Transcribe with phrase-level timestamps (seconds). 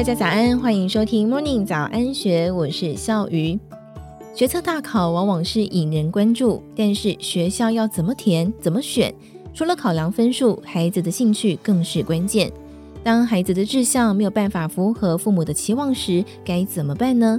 [0.00, 3.60] 大家早安，欢迎收听 Morning 早安学，我是笑鱼。
[4.34, 9.14] 学测大考往往是引人关注，但是学校要怎么填、怎么选，
[9.52, 12.50] 除了考量分数，孩子的兴趣更是关键。
[13.04, 17.38] 当孩子的志向没有办法符合父母的期望时，该怎么办呢？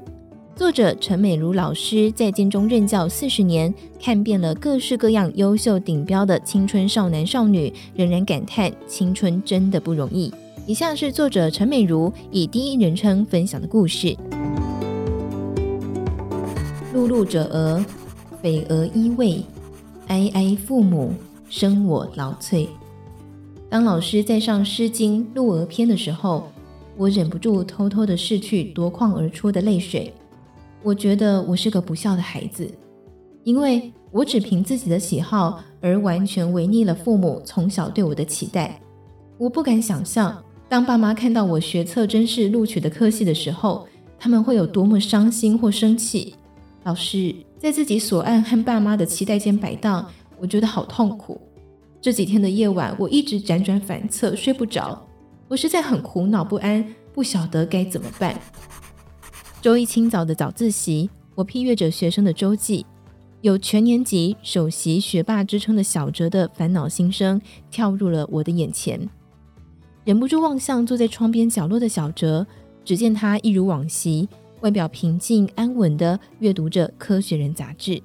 [0.56, 10.32] 作者陈美如老师在建中任教四十年，看遍了各式各样优秀顶标的青春少男少女，仍然感叹青春真的不容易。
[10.68, 14.16] 以下是作者陈美如以第一人称分享的故事：
[16.94, 17.84] 碌碌者娥，
[18.42, 19.42] 匪娥依偎，
[20.08, 21.14] 哀哀父母，
[21.50, 22.68] 生我劳瘁。
[23.70, 26.48] 当老师在上《诗经·鹿娥篇》的时候，
[26.96, 30.14] 我忍不住偷偷的拭去夺眶而出的泪水。
[30.84, 32.70] 我觉得我是个不孝的孩子，
[33.44, 38.80] 因为我只凭自己的喜好而完全违逆了父母从小对我的期待。
[39.38, 40.38] 我不敢想象，
[40.72, 43.86] 当爸妈看到我学测真是录取的科系的时候，
[44.18, 46.34] 他们会有多么伤心或生气。
[46.86, 50.10] 老师在自己所爱和爸妈的期待间摆荡，
[50.40, 51.42] 我觉得好痛苦。
[52.00, 55.06] 这几天的夜晚，我一直辗转反侧，睡不着。
[55.50, 58.40] 我实在很苦恼不安，不晓得该怎么办。
[59.62, 62.86] 周一清早的早自习，我批阅着学生的周记，
[63.42, 69.10] 有全年级首席学霸之称的小哲的烦恼心声跳入了我的眼前，
[70.04, 72.46] 忍不住望向坐在窗边角落的小哲，
[72.84, 74.28] 只见他一如往昔，
[74.62, 78.02] 外表平静安稳地阅读着《科学人》杂志。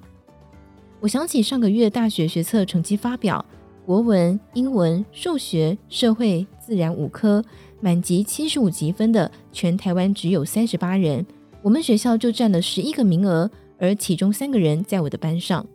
[0.99, 3.43] 我想起上个月大学学测成绩发表，
[3.83, 7.43] 国文、英文、数学、社会、自然五科
[7.81, 11.25] 满级七十五级分的，全台湾只有三十八人。
[11.63, 15.65] 我们学校就占了十一个名额，而其中三个人在我的班上。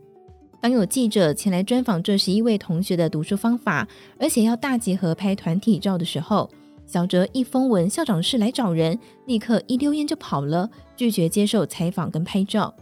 [0.62, 6.48] 当有记者前来专访这十一位同学的读书方法，而且要大集合拍团体照的时候，
[6.86, 8.96] 小哲一封文校长室来找人，
[9.26, 12.72] 立刻一溜烟就跑了，拒绝接受采访跟拍照。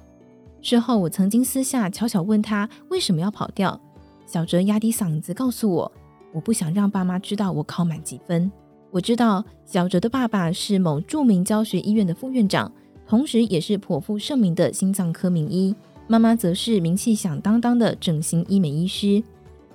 [0.61, 3.81] 事后我曾经私下悄悄问他为什么要跑掉，
[4.27, 5.91] 小哲压低嗓子告诉我
[6.35, 8.53] ：“我不想让爸妈知道我考满几分。”
[8.93, 12.71] 我知道小哲的爸爸是某著名教学医院的副院长。
[13.09, 15.75] 同时，也是颇负盛名的心脏科名医。
[16.11, 19.23] 妈妈则是名气响当当的整形医美医师。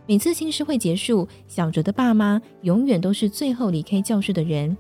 [0.06, 4.76] 每次亲师会结束，小哲的爸妈永远都是最后离开教室的人，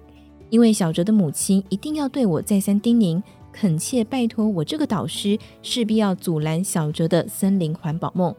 [0.49, 3.23] 因为小哲的母亲一定要对我再三叮咛，
[3.53, 8.35] 恳切拜托我这个导师势必要阻拦小哲的森林环保梦。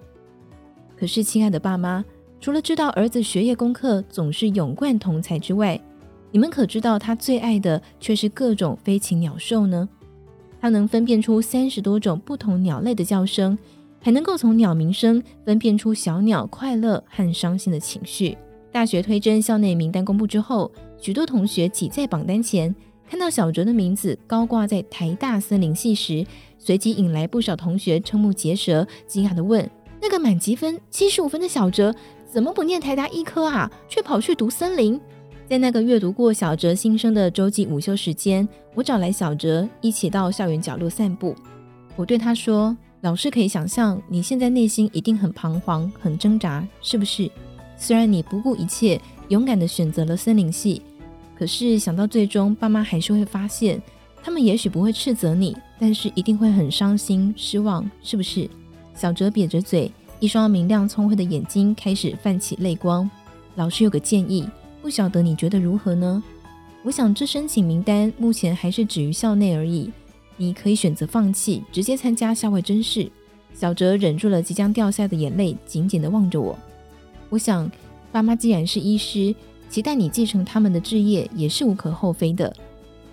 [0.95, 2.05] 可是，亲爱的爸妈，
[2.39, 5.81] 除了知道儿子学业功课总是勇冠同侪之外，
[6.31, 9.89] 你们可知道他最爱的却是各种飞禽鸟兽呢？
[10.67, 13.57] 它能分辨出三十多种不同鸟类的叫声，
[14.03, 18.37] 还能够从鸟鸣声分辨出小鸟快乐和伤心的情绪。
[18.73, 20.69] 大学推甄校内名单公布之后，
[20.99, 22.75] 许多同学挤在榜单前，
[23.09, 26.27] 看到小哲的名字高挂在台大森林系时，
[26.59, 29.71] 随即引来不少同学瞠目结舌，惊讶地问
[30.03, 31.95] ：“那个满级分七十五分的小哲，
[32.29, 35.01] 怎么不念台大医科啊，却跑去读森林？”
[35.49, 41.37] 在那个阅读过小哲心声的周记午休时间，我找来小哲一起到校园角落散步。
[41.95, 47.31] 我对他说：“老师可以想象你现在内心一定很彷徨、很挣扎，是不是？
[47.77, 50.83] 虽然你不顾一切，勇敢地选择了森林系，
[51.39, 53.81] 可是想到最终爸妈还是会发现，
[54.25, 58.51] 他们也许不会斥责你，但是一定会很伤心、失望，是不是？”
[58.97, 63.09] 小哲瘪着嘴，一双明亮聪慧的眼睛开始泛起泪光。
[63.55, 64.45] 老师有个建议。
[64.87, 66.23] 不晓得你觉得如何呢？
[66.85, 69.91] 我想这申请名单目前还是止于校内而已，
[70.37, 73.11] 你可以选择放弃，直接参加校外甄试。
[73.53, 76.57] 小哲忍住了即将掉下的眼泪，紧紧地望着我。
[77.31, 77.69] 我想，
[78.13, 79.35] 爸妈既然是医师，
[79.69, 82.55] 期待你继承他们的志业也是无可厚非的。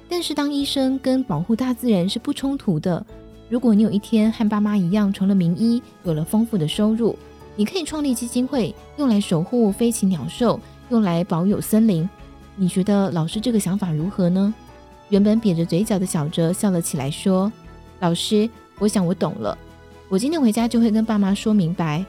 [0.08, 3.04] 但是当医生跟保护大自然是不冲突的。
[3.50, 7.18] 如果你有一天和爸妈一样成了名医，有了丰富的收入，
[7.56, 10.60] 你可以创立基金会，用来守护飞禽鸟兽。
[10.90, 12.08] 用来保有森林，
[12.56, 14.54] 你觉得老师这个想法如何呢？
[15.10, 17.52] 原本瘪着嘴角的小哲笑了起来，说
[18.00, 18.50] ：“老师，
[18.80, 19.58] 我想我懂了。
[20.10, 22.04] 我今天回家就会跟爸妈说明白，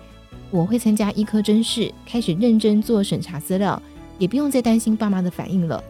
[0.50, 3.80] 我会参加医科甄试，开始认真做审查资料，
[4.18, 5.82] 也不用再担心爸妈的反应了。”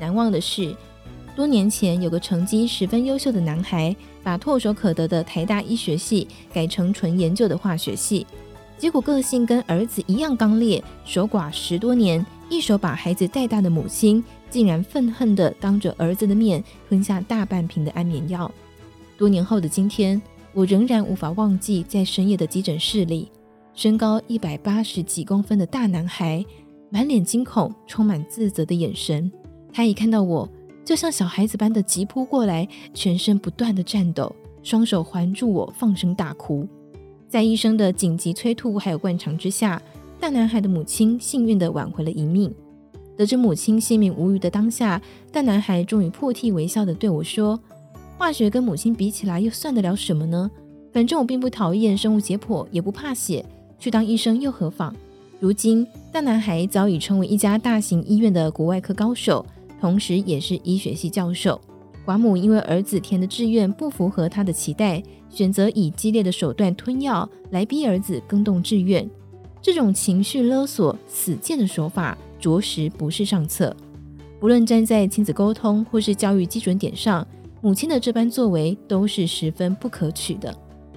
[0.00, 0.74] 难忘的是，
[1.36, 8.26] 多年前有个成绩十分优秀的男孩，把唾手可得的台大医学系改成纯研究的化学系。
[8.80, 18.50] 结果个性跟儿子一样刚烈，守寡十多年，一手把孩子带大的母亲，竟然愤恨地当着儿子的面吞下大半瓶的安眠药。
[19.18, 20.20] 多年后的今天，
[20.54, 23.30] 我仍然无法忘记在深夜的急诊室里，
[23.74, 26.42] 身高一百八十几公分的大男孩，
[26.88, 29.30] 满脸惊恐、充满自责的眼神。
[29.70, 30.48] 他一看到我，
[30.86, 36.66] 就像小孩子般的急扑过来，全身不断的颤抖，双手环住我，放声大哭。
[37.30, 39.80] 在医生的紧急催吐还有灌肠之下，
[40.18, 42.52] 大男孩的母亲幸运地挽回了一命。
[43.16, 45.00] 得知母亲性命无虞的当下，
[45.30, 47.56] 大男孩终于破涕为笑地对我说
[48.18, 50.50] ：“化学跟母亲比起来，又算得了什么呢？
[50.92, 53.44] 反正我并不讨厌生物解剖，也不怕血，
[53.78, 54.92] 去当医生又何妨？”
[55.38, 59.46] 如今，大男孩早已成为一家大型医院的骨外科高手，
[59.80, 61.60] 同时也是医学系教授。
[62.10, 69.08] 寡母因为儿子填的志愿不符合他的期待，选择以激烈的手段吞药来逼儿子更动志愿。
[69.62, 73.76] 这种情绪勒索、死谏的手法，着实不是上策。
[74.40, 77.24] 不论站在亲子沟通或是教育基准点上，
[77.60, 80.52] 母亲的这般作为都是十分不可取的。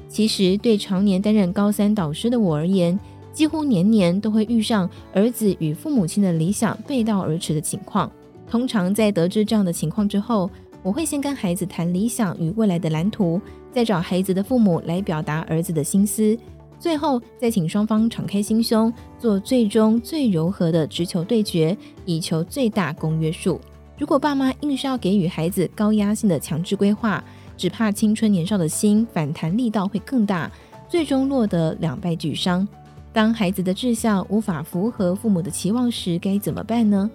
[0.10, 3.00] 其实，对常年担任高三导师的我而言，
[3.31, 8.12] 几乎年年都会遇上儿子与父母亲的理想背道而驰的情况。
[8.50, 10.50] 通常在得知这样的情况之后，
[10.83, 13.41] 我会先跟孩子谈理想与未来的蓝图，
[13.71, 16.38] 再找孩子的父母来表达儿子的心思，
[16.77, 21.75] 最后再请双方敞开心胸，做最终最柔和的直球对决，
[22.06, 23.59] 以求最大公约数。
[23.97, 27.24] 如果爸妈硬是要给予孩子高压性的强制规划，
[27.56, 30.51] 只怕青春年少的心反弹力道会更大，
[30.89, 32.68] 最终落得两败俱伤。
[33.13, 37.09] 当孩子的志向无法符合父母的期望时，该怎么办呢？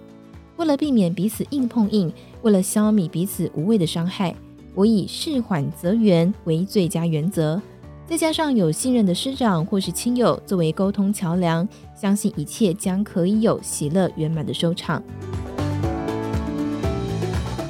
[0.59, 2.11] 为了避免彼此硬碰硬，
[2.41, 4.35] 为了消弭彼此无谓的伤害，
[4.75, 7.59] 我以事缓则圆为最佳原则。
[8.05, 11.65] 再加上有信任的师长或是亲友作为沟通桥梁，
[11.95, 15.01] 相信一切将可以有喜乐圆满的收场。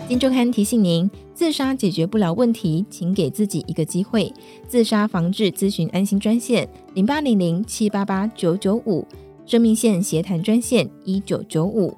[0.08, 4.34] 金周刊提醒您：自杀解决不了问题，请给自己一个机会。
[4.68, 9.06] 自杀防治咨询安心专线：零八零零七八八九九五，
[9.46, 11.96] 生命线协谈专线：一九九五。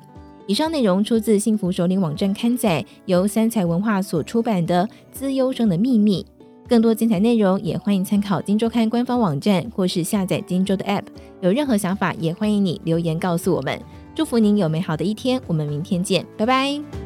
[0.52, 6.22] 以上内容出自幸福首领网站刊载，由三彩文化所出版的《资优生的秘密》。
[6.68, 11.06] 更多精彩内容也欢迎参考《金周刊》官方网站或是下载《金周》的 App。
[11.40, 13.80] 有任何想法，也欢迎你留言告诉我们。
[14.14, 17.01] 祝福您有美好的一天，我们明天见，拜拜。